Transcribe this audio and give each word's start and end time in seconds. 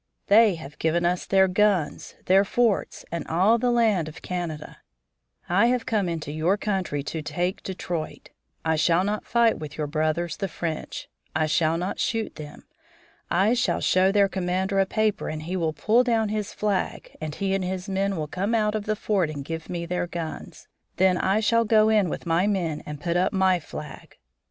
They 0.29 0.55
have 0.55 0.79
given 0.79 1.05
us 1.05 1.27
their 1.27 1.47
guns, 1.47 2.15
their 2.25 2.43
forts, 2.43 3.05
and 3.11 3.23
all 3.27 3.59
the 3.59 3.69
land 3.69 4.07
of 4.07 4.23
Canada. 4.23 4.77
I 5.47 5.67
have 5.67 5.85
come 5.85 6.09
into 6.09 6.31
your 6.31 6.57
country 6.57 7.03
to 7.03 7.21
take 7.21 7.61
Detroit. 7.61 8.31
I 8.65 8.77
shall 8.77 9.03
not 9.03 9.27
fight 9.27 9.59
with 9.59 9.77
your 9.77 9.85
brothers, 9.85 10.37
the 10.37 10.47
French; 10.47 11.07
I 11.35 11.45
shall 11.45 11.77
not 11.77 11.99
shoot 11.99 12.33
them. 12.33 12.63
I 13.29 13.53
shall 13.53 13.79
show 13.79 14.11
their 14.11 14.27
commander 14.27 14.79
a 14.79 14.87
paper 14.87 15.29
and 15.29 15.43
he 15.43 15.55
will 15.55 15.71
pull 15.71 16.03
down 16.03 16.29
his 16.29 16.51
flag 16.51 17.15
and 17.21 17.35
he 17.35 17.53
and 17.53 17.63
his 17.63 17.87
men 17.87 18.15
will 18.17 18.25
come 18.27 18.55
out 18.55 18.73
of 18.73 18.85
the 18.85 18.95
fort 18.95 19.29
and 19.29 19.45
give 19.45 19.69
me 19.69 19.85
their 19.85 20.07
guns. 20.07 20.67
Then 20.97 21.15
I 21.15 21.41
shall 21.41 21.63
go 21.63 21.89
in 21.89 22.09
with 22.09 22.25
my 22.25 22.47
men 22.47 22.81
and 22.87 22.99
put 22.99 23.17
up 23.17 23.33
my 23.33 23.59
flag. 23.59 24.17